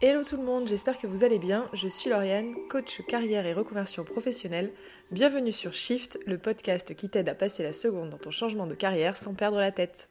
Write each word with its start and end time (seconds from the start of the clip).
Hello 0.00 0.22
tout 0.22 0.36
le 0.36 0.44
monde, 0.44 0.68
j'espère 0.68 0.96
que 0.96 1.08
vous 1.08 1.24
allez 1.24 1.40
bien. 1.40 1.68
Je 1.72 1.88
suis 1.88 2.08
Lauriane, 2.08 2.54
coach 2.68 3.02
carrière 3.08 3.46
et 3.46 3.52
reconversion 3.52 4.04
professionnelle. 4.04 4.72
Bienvenue 5.10 5.50
sur 5.50 5.72
Shift, 5.72 6.20
le 6.24 6.38
podcast 6.38 6.94
qui 6.94 7.08
t'aide 7.08 7.28
à 7.28 7.34
passer 7.34 7.64
la 7.64 7.72
seconde 7.72 8.10
dans 8.10 8.16
ton 8.16 8.30
changement 8.30 8.68
de 8.68 8.76
carrière 8.76 9.16
sans 9.16 9.34
perdre 9.34 9.58
la 9.58 9.72
tête. 9.72 10.08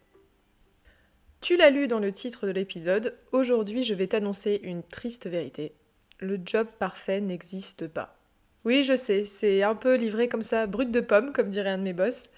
Tu 1.39 1.55
l'as 1.55 1.69
lu 1.69 1.87
dans 1.87 1.99
le 1.99 2.11
titre 2.11 2.47
de 2.47 2.51
l'épisode, 2.51 3.17
aujourd'hui 3.31 3.85
je 3.85 3.93
vais 3.93 4.07
t'annoncer 4.07 4.59
une 4.61 4.83
triste 4.83 5.25
vérité. 5.25 5.73
Le 6.19 6.37
job 6.43 6.67
parfait 6.79 7.21
n'existe 7.21 7.87
pas. 7.87 8.17
Oui, 8.65 8.83
je 8.83 8.97
sais, 8.97 9.23
c'est 9.23 9.63
un 9.63 9.75
peu 9.75 9.95
livré 9.95 10.27
comme 10.27 10.41
ça, 10.41 10.67
brut 10.67 10.91
de 10.91 10.99
pomme, 10.99 11.31
comme 11.31 11.47
dirait 11.47 11.69
un 11.69 11.77
de 11.77 11.83
mes 11.83 11.93
boss. 11.93 12.29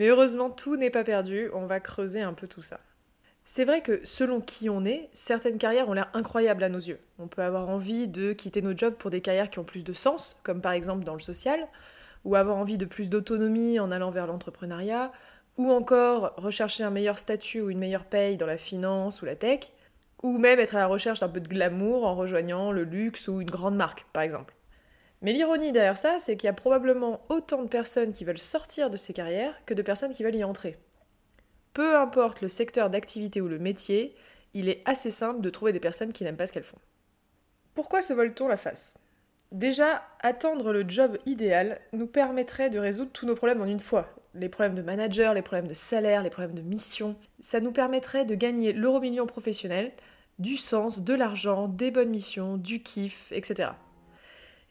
Mais 0.00 0.08
heureusement, 0.08 0.50
tout 0.50 0.74
n'est 0.74 0.90
pas 0.90 1.04
perdu, 1.04 1.48
on 1.54 1.66
va 1.66 1.78
creuser 1.78 2.22
un 2.22 2.34
peu 2.34 2.48
tout 2.48 2.62
ça. 2.62 2.80
C'est 3.50 3.64
vrai 3.64 3.80
que 3.80 4.02
selon 4.04 4.42
qui 4.42 4.68
on 4.68 4.84
est, 4.84 5.08
certaines 5.14 5.56
carrières 5.56 5.88
ont 5.88 5.94
l'air 5.94 6.10
incroyables 6.12 6.62
à 6.62 6.68
nos 6.68 6.78
yeux. 6.78 7.00
On 7.18 7.28
peut 7.28 7.40
avoir 7.40 7.70
envie 7.70 8.06
de 8.06 8.34
quitter 8.34 8.60
nos 8.60 8.76
jobs 8.76 8.92
pour 8.92 9.10
des 9.10 9.22
carrières 9.22 9.48
qui 9.48 9.58
ont 9.58 9.64
plus 9.64 9.84
de 9.84 9.94
sens, 9.94 10.38
comme 10.42 10.60
par 10.60 10.72
exemple 10.72 11.02
dans 11.02 11.14
le 11.14 11.20
social, 11.20 11.66
ou 12.26 12.36
avoir 12.36 12.58
envie 12.58 12.76
de 12.76 12.84
plus 12.84 13.08
d'autonomie 13.08 13.80
en 13.80 13.90
allant 13.90 14.10
vers 14.10 14.26
l'entrepreneuriat, 14.26 15.12
ou 15.56 15.72
encore 15.72 16.34
rechercher 16.36 16.84
un 16.84 16.90
meilleur 16.90 17.18
statut 17.18 17.62
ou 17.62 17.70
une 17.70 17.78
meilleure 17.78 18.04
paye 18.04 18.36
dans 18.36 18.44
la 18.44 18.58
finance 18.58 19.22
ou 19.22 19.24
la 19.24 19.34
tech, 19.34 19.72
ou 20.22 20.36
même 20.36 20.60
être 20.60 20.76
à 20.76 20.80
la 20.80 20.86
recherche 20.86 21.20
d'un 21.20 21.30
peu 21.30 21.40
de 21.40 21.48
glamour 21.48 22.04
en 22.04 22.14
rejoignant 22.14 22.70
le 22.70 22.84
luxe 22.84 23.28
ou 23.28 23.40
une 23.40 23.50
grande 23.50 23.76
marque, 23.76 24.04
par 24.12 24.24
exemple. 24.24 24.54
Mais 25.22 25.32
l'ironie 25.32 25.72
derrière 25.72 25.96
ça, 25.96 26.18
c'est 26.18 26.36
qu'il 26.36 26.48
y 26.48 26.50
a 26.50 26.52
probablement 26.52 27.22
autant 27.30 27.62
de 27.62 27.68
personnes 27.68 28.12
qui 28.12 28.26
veulent 28.26 28.36
sortir 28.36 28.90
de 28.90 28.98
ces 28.98 29.14
carrières 29.14 29.54
que 29.64 29.72
de 29.72 29.80
personnes 29.80 30.12
qui 30.12 30.22
veulent 30.22 30.36
y 30.36 30.44
entrer. 30.44 30.76
Peu 31.78 31.96
importe 31.96 32.40
le 32.40 32.48
secteur 32.48 32.90
d'activité 32.90 33.40
ou 33.40 33.46
le 33.46 33.60
métier, 33.60 34.16
il 34.52 34.68
est 34.68 34.82
assez 34.84 35.12
simple 35.12 35.40
de 35.40 35.48
trouver 35.48 35.72
des 35.72 35.78
personnes 35.78 36.12
qui 36.12 36.24
n'aiment 36.24 36.36
pas 36.36 36.48
ce 36.48 36.52
qu'elles 36.52 36.64
font. 36.64 36.80
Pourquoi 37.76 38.02
se 38.02 38.12
vole-t-on 38.12 38.48
la 38.48 38.56
face? 38.56 38.94
Déjà, 39.52 40.02
attendre 40.18 40.72
le 40.72 40.84
job 40.88 41.18
idéal 41.24 41.80
nous 41.92 42.08
permettrait 42.08 42.68
de 42.68 42.80
résoudre 42.80 43.12
tous 43.12 43.26
nos 43.26 43.36
problèmes 43.36 43.62
en 43.62 43.66
une 43.66 43.78
fois. 43.78 44.12
Les 44.34 44.48
problèmes 44.48 44.74
de 44.74 44.82
manager, 44.82 45.34
les 45.34 45.42
problèmes 45.42 45.68
de 45.68 45.72
salaire, 45.72 46.24
les 46.24 46.30
problèmes 46.30 46.56
de 46.56 46.62
mission. 46.62 47.14
Ça 47.38 47.60
nous 47.60 47.70
permettrait 47.70 48.24
de 48.24 48.34
gagner 48.34 48.72
l'euro 48.72 48.98
million 48.98 49.26
professionnel, 49.26 49.92
du 50.40 50.56
sens, 50.56 51.04
de 51.04 51.14
l'argent, 51.14 51.68
des 51.68 51.92
bonnes 51.92 52.10
missions, 52.10 52.56
du 52.56 52.82
kiff, 52.82 53.30
etc. 53.30 53.70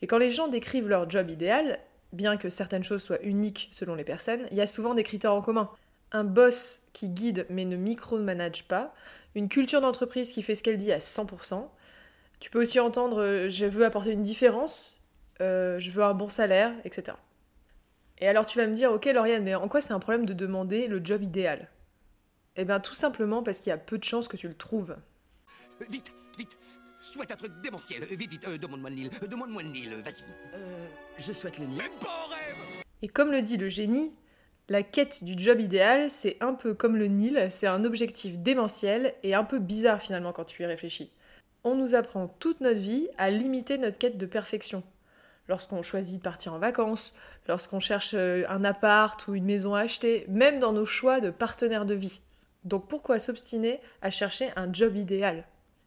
Et 0.02 0.08
quand 0.08 0.17
les 0.17 0.31
gens 0.31 0.50
décrivent 0.50 0.89
leur 0.89 1.09
job 1.09 1.30
idéal, 1.30 1.80
bien 2.11 2.35
que 2.35 2.50
certaines 2.50 2.83
choses 2.83 3.02
soient 3.02 3.23
uniques 3.23 3.69
selon 3.72 3.95
les 3.95 4.03
personnes, 4.03 4.45
il 4.52 4.58
y 4.58 4.61
a 4.61 4.67
souvent 4.67 4.94
des 4.94 5.03
critères 5.03 5.33
en 5.33 5.41
commun 5.41 5.69
un 6.11 6.23
boss 6.23 6.83
qui 6.94 7.09
guide 7.09 7.45
mais 7.50 7.66
ne 7.66 7.75
micromanage 7.75 8.67
pas, 8.67 8.94
une 9.36 9.50
culture 9.50 9.81
d'entreprise 9.81 10.31
qui 10.31 10.41
fait 10.41 10.55
ce 10.55 10.63
qu'elle 10.63 10.77
dit 10.77 10.91
à 10.91 10.97
100%. 11.00 11.67
Tu 12.39 12.50
peux 12.50 12.61
aussi 12.61 12.80
entendre 12.80 13.22
euh, 13.22 13.50
je 13.50 13.66
veux 13.66 13.86
apporter 13.86 14.11
une 14.11 14.22
différence, 14.22 15.05
euh, 15.41 15.80
je 15.80 15.91
veux 15.91 16.03
un 16.03 16.13
bon 16.13 16.30
salaire, 16.30 16.73
etc. 16.85 17.17
Et 18.19 18.28
alors 18.28 18.45
tu 18.45 18.58
vas 18.58 18.67
me 18.67 18.73
dire, 18.73 18.91
ok 18.91 19.05
Lauriane, 19.05 19.44
mais 19.44 19.55
en 19.55 19.67
quoi 19.67 19.81
c'est 19.81 19.94
un 19.94 20.00
problème 20.00 20.25
de 20.25 20.33
demander 20.33 20.88
le 20.88 21.02
job 21.03 21.23
idéal? 21.23 21.69
Eh 22.55 22.66
bien 22.66 22.80
tout 22.80 22.95
simplement 22.95 23.44
parce 23.44 23.59
qu'il 23.59 23.69
y 23.69 23.73
a 23.73 23.78
peu 23.78 23.97
de 23.97 24.03
chances 24.03 24.28
que 24.28 24.38
tu 24.38 24.47
le 24.47 24.55
trouves. 24.55 24.95
Euh, 25.81 25.85
vite, 25.89 26.11
vite, 26.38 26.58
souhaite 27.00 27.31
un 27.31 27.35
truc 27.35 27.52
démentiel. 27.61 28.03
Vite, 28.05 28.31
vite, 28.31 28.50
demande-moi 28.59 28.89
le 28.89 28.95
Nil, 28.95 29.11
demande-moi 29.30 29.61
le 29.63 29.69
Nil, 29.69 29.95
vas-y. 30.03 30.23
Euh, 30.55 30.88
je 31.17 31.33
souhaite 31.33 31.59
le 31.59 31.66
Nil. 31.66 31.78
Même 31.78 31.91
pas 32.00 32.08
en 32.08 32.30
rêve 32.30 32.83
Et 33.03 33.08
comme 33.08 33.31
le 33.31 33.41
dit 33.41 33.58
le 33.58 33.69
génie, 33.69 34.13
la 34.69 34.83
quête 34.83 35.23
du 35.23 35.33
job 35.37 35.61
idéal, 35.61 36.09
c'est 36.09 36.37
un 36.41 36.53
peu 36.53 36.73
comme 36.73 36.97
le 36.97 37.07
Nil, 37.07 37.47
c'est 37.49 37.67
un 37.67 37.85
objectif 37.85 38.37
démentiel 38.37 39.13
et 39.23 39.33
un 39.33 39.45
peu 39.45 39.59
bizarre 39.59 40.01
finalement 40.01 40.33
quand 40.33 40.43
tu 40.43 40.63
y 40.63 40.65
réfléchis. 40.65 41.11
On 41.63 41.75
nous 41.75 41.95
apprend 41.95 42.27
toute 42.39 42.59
notre 42.59 42.79
vie 42.79 43.07
à 43.17 43.29
limiter 43.29 43.77
notre 43.77 43.97
quête 43.97 44.17
de 44.17 44.25
perfection. 44.25 44.83
Lorsqu'on 45.47 45.81
choisit 45.81 46.17
de 46.17 46.23
partir 46.23 46.53
en 46.53 46.59
vacances, 46.59 47.15
lorsqu'on 47.47 47.79
cherche 47.79 48.13
euh, 48.13 48.43
un 48.49 48.65
appart 48.65 49.25
ou 49.27 49.35
une 49.35 49.45
maison 49.45 49.73
à 49.73 49.81
acheter, 49.81 50.25
même 50.27 50.59
dans 50.59 50.73
nos 50.73 50.85
choix 50.85 51.22
de 51.22 51.29
partenaire 51.29 51.85
de 51.85 51.94
vie. 51.94 52.19
Donc 52.66 52.89
pourquoi 52.89 53.19
s'obstiner 53.19 53.79
à 54.01 54.09
chercher 54.09 54.50
un 54.57 54.72
job 54.72 54.97
idéal? 54.97 55.45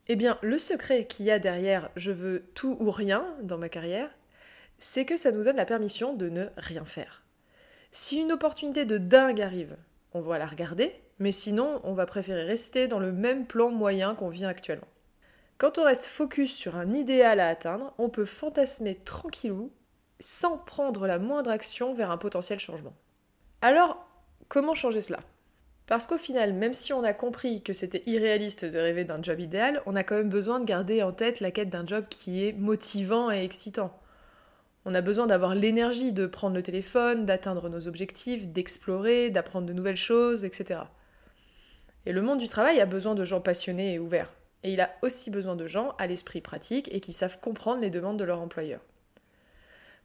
Eh 0.08 0.16
bien, 0.16 0.38
le 0.40 0.58
secret 0.58 1.04
qu'il 1.04 1.26
y 1.26 1.30
a 1.30 1.38
derrière 1.38 1.90
je 1.96 2.10
veux 2.10 2.46
tout 2.54 2.78
ou 2.80 2.90
rien 2.90 3.26
dans 3.42 3.58
ma 3.58 3.68
carrière, 3.68 4.08
c'est 4.78 5.04
que 5.04 5.18
ça 5.18 5.30
nous 5.30 5.44
donne 5.44 5.56
la 5.56 5.66
permission 5.66 6.14
de 6.14 6.30
ne 6.30 6.46
rien 6.56 6.86
faire. 6.86 7.22
Si 7.92 8.18
une 8.18 8.30
opportunité 8.30 8.84
de 8.84 8.98
dingue 8.98 9.40
arrive, 9.40 9.76
on 10.14 10.20
va 10.20 10.38
la 10.38 10.46
regarder, 10.46 10.94
mais 11.18 11.32
sinon, 11.32 11.80
on 11.82 11.92
va 11.92 12.06
préférer 12.06 12.44
rester 12.44 12.86
dans 12.86 13.00
le 13.00 13.12
même 13.12 13.46
plan 13.46 13.70
moyen 13.70 14.14
qu'on 14.14 14.28
vit 14.28 14.44
actuellement. 14.44 14.86
Quand 15.58 15.76
on 15.76 15.84
reste 15.84 16.04
focus 16.04 16.54
sur 16.54 16.76
un 16.76 16.92
idéal 16.92 17.40
à 17.40 17.48
atteindre, 17.48 17.92
on 17.98 18.08
peut 18.08 18.24
fantasmer 18.24 18.94
tranquillou, 18.94 19.72
sans 20.20 20.56
prendre 20.56 21.08
la 21.08 21.18
moindre 21.18 21.50
action 21.50 21.92
vers 21.92 22.12
un 22.12 22.16
potentiel 22.16 22.60
changement. 22.60 22.94
Alors, 23.60 24.06
comment 24.48 24.74
changer 24.74 25.00
cela? 25.00 25.18
Parce 25.86 26.06
qu'au 26.06 26.18
final, 26.18 26.52
même 26.52 26.74
si 26.74 26.92
on 26.92 27.02
a 27.02 27.12
compris 27.12 27.60
que 27.60 27.72
c'était 27.72 28.04
irréaliste 28.06 28.64
de 28.64 28.78
rêver 28.78 29.04
d'un 29.04 29.20
job 29.20 29.40
idéal, 29.40 29.82
on 29.86 29.96
a 29.96 30.04
quand 30.04 30.14
même 30.14 30.28
besoin 30.28 30.60
de 30.60 30.64
garder 30.64 31.02
en 31.02 31.10
tête 31.10 31.40
la 31.40 31.50
quête 31.50 31.70
d'un 31.70 31.84
job 31.84 32.04
qui 32.08 32.46
est 32.46 32.52
motivant 32.52 33.32
et 33.32 33.42
excitant. 33.42 33.99
On 34.90 34.94
a 34.94 35.02
besoin 35.02 35.28
d'avoir 35.28 35.54
l'énergie 35.54 36.12
de 36.12 36.26
prendre 36.26 36.56
le 36.56 36.64
téléphone, 36.64 37.24
d'atteindre 37.24 37.68
nos 37.68 37.86
objectifs, 37.86 38.48
d'explorer, 38.48 39.30
d'apprendre 39.30 39.68
de 39.68 39.72
nouvelles 39.72 39.94
choses, 39.94 40.44
etc. 40.44 40.80
Et 42.06 42.12
le 42.12 42.22
monde 42.22 42.40
du 42.40 42.48
travail 42.48 42.80
a 42.80 42.86
besoin 42.86 43.14
de 43.14 43.24
gens 43.24 43.40
passionnés 43.40 43.94
et 43.94 44.00
ouverts. 44.00 44.32
Et 44.64 44.72
il 44.72 44.80
a 44.80 44.90
aussi 45.02 45.30
besoin 45.30 45.54
de 45.54 45.68
gens 45.68 45.94
à 45.98 46.08
l'esprit 46.08 46.40
pratique 46.40 46.92
et 46.92 46.98
qui 46.98 47.12
savent 47.12 47.38
comprendre 47.38 47.80
les 47.80 47.90
demandes 47.90 48.18
de 48.18 48.24
leur 48.24 48.40
employeur. 48.40 48.80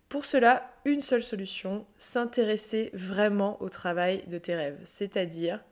Pour 0.07 0.23
cela, 0.23 0.69
une 0.85 1.02
seule 1.02 1.23
solution, 1.23 1.88
s'intéresser 1.97 2.91
vraiment 2.94 3.59
au 3.63 3.69
travail 3.69 4.22
de 4.28 4.38
tes 4.38 4.53
rêves, 4.53 4.79
c'est-à-dire 4.84 5.63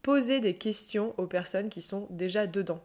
poser 0.00 0.40
des 0.40 0.56
questions 0.56 1.12
aux 1.18 1.26
personnes 1.26 1.68
qui 1.68 1.82
sont 1.82 2.06
déjà 2.08 2.46
dedans 2.46 2.82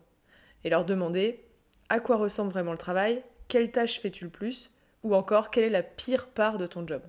et 0.65 0.69
leur 0.69 0.83
demander 0.83 1.45
à 1.87 2.01
quoi 2.01 2.17
ressemble 2.17 2.51
vraiment 2.51 2.73
le 2.73 2.77
travail, 2.77 3.23
quelle 3.47 3.71
tâche 3.71 4.01
fais-tu 4.01 4.25
le 4.25 4.29
plus, 4.29 4.71
ou 5.03 5.15
encore, 5.15 5.49
quelle 5.49 5.63
est 5.63 5.69
la 5.69 5.83
pire 5.83 6.27
part 6.27 6.57
de 6.57 6.67
ton 6.67 6.85
job? 6.85 7.01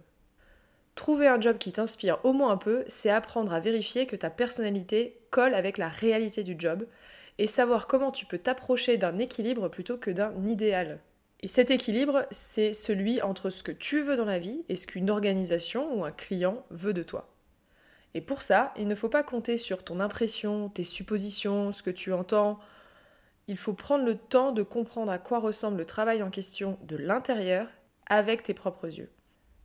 Trouver 0.95 1.28
un 1.28 1.41
job 1.41 1.59
qui 1.59 1.73
t'inspire 1.73 2.19
au 2.25 2.33
moins 2.33 2.51
un 2.51 2.56
peu, 2.56 2.84
c'est 2.87 3.11
apprendre 3.11 3.53
à 3.53 3.61
vérifier 3.61 4.06
que 4.06 4.17
ta 4.17 4.31
personnalité 4.31 5.19
colle 5.31 5.55
avec 5.55 5.78
la 5.78 5.89
réalité 5.89 6.43
du 6.43 6.56
job 6.59 6.87
et 7.39 7.47
savoir 7.47 7.87
comment 7.87 8.11
tu 8.11 8.27
peux 8.27 8.39
t'approcher 8.39 8.97
d'un 8.97 9.19
équilibre 9.19 9.69
plutôt 9.69 9.97
que 9.97 10.11
d'un 10.11 10.45
idéal. 10.45 11.00
Et 11.41 11.49
cet 11.49 11.71
équilibre, 11.71 12.27
c'est 12.31 12.75
celui 12.75 13.23
entre 13.23 13.49
ce 13.49 13.62
que 13.62 13.73
tu 13.73 14.03
veux 14.03 14.17
dans 14.17 14.27
la 14.27 14.39
vie 14.39 14.62
et 14.69 14.77
ce 14.77 14.87
qu'une 14.87 15.09
organisation 15.09 15.99
ou 15.99 16.05
un 16.05 16.12
client 16.12 16.65
veut 16.71 16.93
de 16.93 17.03
toi. 17.03 17.29
Et 18.12 18.21
pour 18.21 18.43
ça, 18.43 18.75
il 18.77 18.89
ne 18.89 18.95
faut 18.95 19.09
pas 19.09 19.23
compter 19.23 19.56
sur 19.56 19.83
ton 19.84 20.00
impression, 20.00 20.69
tes 20.69 20.84
suppositions, 20.84 21.73
ce 21.73 21.83
que 21.83 21.91
tu 21.91 22.12
entends, 22.12 22.59
il 23.49 23.56
faut 23.56 23.73
prendre 23.73 24.05
le 24.05 24.17
temps 24.17 24.53
de 24.53 24.62
comprendre 24.62 25.11
à 25.11 25.19
quoi 25.19 25.39
ressemble 25.39 25.79
le 25.79 25.87
travail 25.87 26.23
en 26.23 26.31
question 26.31 26.79
de 26.83 26.97
l'intérieur 26.97 27.67
avec 28.10 28.43
tes 28.43 28.53
propres 28.53 28.98
yeux. 28.98 29.09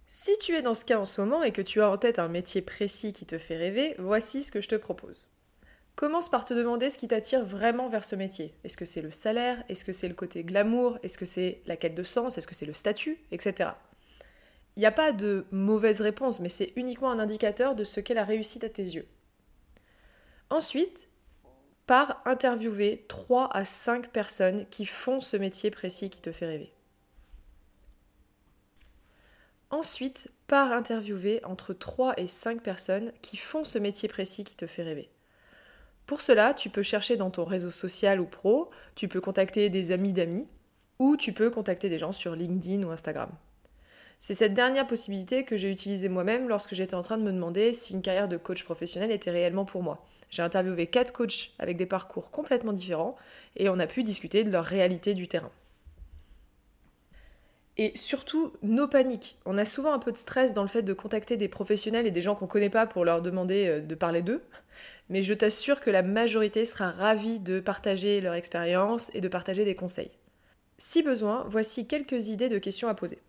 Si 0.07 0.37
tu 0.37 0.55
es 0.55 0.61
dans 0.61 0.75
ce 0.75 0.85
cas 0.85 0.99
en 0.99 1.05
ce 1.05 1.19
moment 1.19 1.43
et 1.43 1.51
que 1.51 1.63
tu 1.63 1.81
as 1.81 1.89
en 1.89 1.97
tête 1.97 2.19
un 2.19 2.29
métier 2.29 2.61
précis 2.61 3.11
qui 3.11 3.25
te 3.25 3.37
fait 3.37 3.57
rêver, 3.57 3.95
voici 3.97 4.43
ce 4.43 4.51
que 4.51 4.61
je 4.61 4.69
te 4.69 4.75
propose. 4.75 5.27
Commence 5.95 6.29
par 6.29 6.45
te 6.45 6.53
demander 6.53 6.89
ce 6.89 6.97
qui 6.97 7.07
t'attire 7.07 7.43
vraiment 7.43 7.89
vers 7.89 8.03
ce 8.03 8.15
métier. 8.15 8.53
Est-ce 8.63 8.77
que 8.77 8.85
c'est 8.85 9.01
le 9.01 9.11
salaire? 9.11 9.63
Est-ce 9.67 9.83
que 9.83 9.93
c'est 9.93 10.07
le 10.07 10.13
côté 10.13 10.43
glamour? 10.43 10.99
Est-ce 11.03 11.17
que 11.17 11.25
c'est 11.25 11.61
la 11.65 11.75
quête 11.75 11.95
de 11.95 12.03
sens? 12.03 12.37
Est-ce 12.37 12.47
que 12.47 12.53
c'est 12.53 12.65
le 12.65 12.73
statut? 12.73 13.17
Etc. 13.31 13.69
Il 14.75 14.81
n'y 14.81 14.85
a 14.85 14.91
pas 14.91 15.11
de 15.11 15.45
mauvaise 15.51 16.01
réponse, 16.01 16.39
mais 16.39 16.49
c'est 16.49 16.73
uniquement 16.75 17.09
un 17.09 17.19
indicateur 17.19 17.75
de 17.75 17.85
ce 17.85 17.99
qu'est 18.01 18.13
la 18.13 18.25
réussite 18.25 18.65
à 18.65 18.69
tes 18.69 18.83
yeux. 18.83 19.07
Ensuite, 20.49 21.07
par 21.87 22.19
interviewer 22.25 23.05
3 23.07 23.49
à 23.51 23.63
5 23.63 24.09
personnes 24.09 24.67
qui 24.69 24.85
font 24.85 25.19
ce 25.19 25.37
métier 25.37 25.71
précis 25.71 26.09
qui 26.09 26.21
te 26.21 26.31
fait 26.31 26.45
rêver. 26.45 26.74
Ensuite, 29.71 30.29
par 30.47 30.71
interviewer 30.71 31.43
entre 31.43 31.73
3 31.73 32.13
et 32.17 32.27
5 32.27 32.61
personnes 32.61 33.11
qui 33.21 33.35
font 33.35 33.63
ce 33.63 33.79
métier 33.79 34.07
précis 34.07 34.43
qui 34.43 34.55
te 34.55 34.67
fait 34.67 34.83
rêver. 34.83 35.09
Pour 36.05 36.21
cela, 36.21 36.53
tu 36.53 36.69
peux 36.69 36.83
chercher 36.83 37.17
dans 37.17 37.31
ton 37.31 37.45
réseau 37.45 37.71
social 37.71 38.19
ou 38.19 38.25
pro, 38.25 38.69
tu 38.93 39.07
peux 39.07 39.21
contacter 39.21 39.69
des 39.69 39.91
amis 39.91 40.13
d'amis, 40.13 40.47
ou 40.99 41.17
tu 41.17 41.33
peux 41.33 41.49
contacter 41.49 41.89
des 41.89 41.97
gens 41.97 42.11
sur 42.11 42.35
LinkedIn 42.35 42.83
ou 42.83 42.91
Instagram. 42.91 43.31
C'est 44.19 44.35
cette 44.35 44.53
dernière 44.53 44.87
possibilité 44.87 45.43
que 45.43 45.57
j'ai 45.57 45.71
utilisée 45.71 46.09
moi-même 46.09 46.47
lorsque 46.47 46.75
j'étais 46.75 46.95
en 46.95 47.01
train 47.01 47.17
de 47.17 47.23
me 47.23 47.33
demander 47.33 47.73
si 47.73 47.93
une 47.93 48.01
carrière 48.01 48.27
de 48.27 48.37
coach 48.37 48.63
professionnel 48.63 49.11
était 49.11 49.31
réellement 49.31 49.65
pour 49.65 49.83
moi. 49.83 50.05
J'ai 50.29 50.41
interviewé 50.41 50.87
4 50.87 51.11
coachs 51.11 51.51
avec 51.59 51.75
des 51.75 51.85
parcours 51.85 52.31
complètement 52.31 52.73
différents 52.73 53.15
et 53.57 53.67
on 53.69 53.79
a 53.79 53.87
pu 53.87 54.03
discuter 54.03 54.43
de 54.43 54.51
leur 54.51 54.63
réalité 54.63 55.15
du 55.15 55.27
terrain. 55.27 55.51
Et 57.77 57.91
surtout, 57.95 58.53
nos 58.61 58.87
paniques. 58.87 59.37
On 59.45 59.57
a 59.57 59.65
souvent 59.65 59.93
un 59.93 59.99
peu 59.99 60.11
de 60.11 60.17
stress 60.17 60.53
dans 60.53 60.61
le 60.61 60.69
fait 60.69 60.81
de 60.81 60.93
contacter 60.93 61.35
des 61.35 61.49
professionnels 61.49 62.07
et 62.07 62.11
des 62.11 62.21
gens 62.21 62.35
qu'on 62.35 62.45
ne 62.45 62.49
connaît 62.49 62.69
pas 62.69 62.87
pour 62.87 63.03
leur 63.03 63.21
demander 63.21 63.67
euh, 63.67 63.79
de 63.81 63.95
parler 63.95 64.21
d'eux. 64.21 64.41
Mais 65.09 65.23
je 65.23 65.33
t'assure 65.33 65.81
que 65.81 65.91
la 65.91 66.01
majorité 66.01 66.65
sera 66.65 66.89
ravie 66.89 67.39
de 67.39 67.59
partager 67.59 68.21
leur 68.21 68.33
expérience 68.33 69.11
et 69.13 69.21
de 69.21 69.27
partager 69.27 69.65
des 69.65 69.75
conseils. 69.75 70.11
Si 70.77 71.03
besoin, 71.03 71.45
voici 71.47 71.85
quelques 71.85 72.29
idées 72.29 72.49
de 72.49 72.57
questions 72.57 72.87
à 72.87 72.95
poser. 72.95 73.19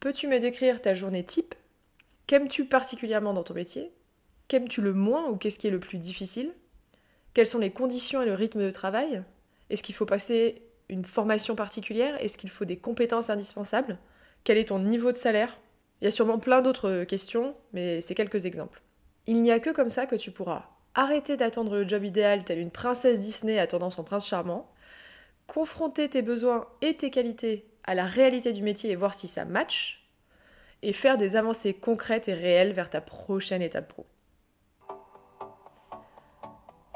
Peux-tu 0.00 0.28
me 0.28 0.38
décrire 0.38 0.82
ta 0.82 0.94
journée 0.94 1.24
type? 1.24 1.54
Qu'aimes-tu 2.26 2.64
particulièrement 2.64 3.34
dans 3.34 3.44
ton 3.44 3.54
métier? 3.54 3.92
Qu'aimes-tu 4.48 4.80
le 4.80 4.92
moins 4.92 5.28
ou 5.28 5.36
qu'est-ce 5.36 5.58
qui 5.58 5.66
est 5.66 5.70
le 5.70 5.80
plus 5.80 5.98
difficile? 5.98 6.52
Quelles 7.34 7.46
sont 7.46 7.58
les 7.58 7.70
conditions 7.70 8.22
et 8.22 8.26
le 8.26 8.34
rythme 8.34 8.62
de 8.62 8.70
travail? 8.70 9.22
Est-ce 9.70 9.82
qu'il 9.82 9.94
faut 9.94 10.06
passer 10.06 10.62
une 10.92 11.04
formation 11.04 11.56
particulière? 11.56 12.22
Est-ce 12.22 12.38
qu'il 12.38 12.50
faut 12.50 12.64
des 12.64 12.76
compétences 12.76 13.30
indispensables? 13.30 13.98
Quel 14.44 14.58
est 14.58 14.68
ton 14.68 14.78
niveau 14.78 15.10
de 15.10 15.16
salaire? 15.16 15.58
Il 16.00 16.04
y 16.04 16.08
a 16.08 16.10
sûrement 16.10 16.38
plein 16.38 16.62
d'autres 16.62 17.04
questions, 17.04 17.54
mais 17.72 18.00
c'est 18.00 18.14
quelques 18.14 18.44
exemples. 18.44 18.82
Il 19.26 19.40
n'y 19.40 19.50
a 19.50 19.60
que 19.60 19.70
comme 19.70 19.90
ça 19.90 20.06
que 20.06 20.16
tu 20.16 20.30
pourras 20.30 20.68
arrêter 20.94 21.36
d'attendre 21.38 21.76
le 21.76 21.88
job 21.88 22.04
idéal 22.04 22.44
telle 22.44 22.58
une 22.58 22.70
princesse 22.70 23.18
Disney 23.18 23.58
attendant 23.58 23.88
son 23.88 24.04
prince 24.04 24.26
charmant, 24.26 24.70
confronter 25.46 26.08
tes 26.10 26.20
besoins 26.20 26.66
et 26.82 26.94
tes 26.94 27.10
qualités 27.10 27.66
à 27.84 27.94
la 27.94 28.04
réalité 28.04 28.52
du 28.52 28.62
métier 28.62 28.90
et 28.90 28.96
voir 28.96 29.14
si 29.14 29.28
ça 29.28 29.44
match, 29.46 30.06
et 30.82 30.92
faire 30.92 31.16
des 31.16 31.36
avancées 31.36 31.72
concrètes 31.72 32.28
et 32.28 32.34
réelles 32.34 32.72
vers 32.72 32.90
ta 32.90 33.00
prochaine 33.00 33.62
étape 33.62 33.88
pro. 33.88 34.04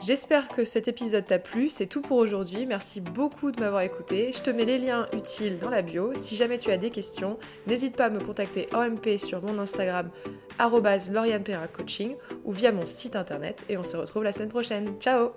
J'espère 0.02 0.48
que 0.48 0.64
cet 0.64 0.88
épisode 0.88 1.24
t'a 1.26 1.38
plu, 1.38 1.70
c'est 1.70 1.86
tout 1.86 2.02
pour 2.02 2.18
aujourd'hui, 2.18 2.66
merci 2.66 3.00
beaucoup 3.00 3.50
de 3.50 3.60
m'avoir 3.60 3.80
écouté, 3.80 4.30
je 4.30 4.42
te 4.42 4.50
mets 4.50 4.66
les 4.66 4.76
liens 4.76 5.08
utiles 5.14 5.58
dans 5.58 5.70
la 5.70 5.80
bio, 5.80 6.12
si 6.14 6.36
jamais 6.36 6.58
tu 6.58 6.70
as 6.70 6.76
des 6.76 6.90
questions, 6.90 7.38
n'hésite 7.66 7.96
pas 7.96 8.06
à 8.06 8.10
me 8.10 8.20
contacter 8.20 8.68
en 8.74 8.90
MP 8.90 9.16
sur 9.16 9.42
mon 9.42 9.58
Instagram 9.58 10.10
coaching 11.72 12.16
ou 12.44 12.52
via 12.52 12.72
mon 12.72 12.86
site 12.86 13.16
internet. 13.16 13.64
Et 13.68 13.78
on 13.78 13.84
se 13.84 13.96
retrouve 13.96 14.22
la 14.22 14.32
semaine 14.32 14.50
prochaine, 14.50 14.96
ciao 15.00 15.32